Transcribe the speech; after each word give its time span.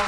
¿Y 0.00 0.06